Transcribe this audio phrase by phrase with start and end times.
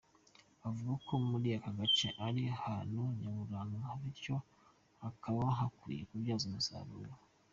[0.67, 4.35] Avuga ko muri aka gace ari ahantu Nyaburanga, bityo
[5.01, 7.11] hakaba hakwiye kubyazwa umusaruro.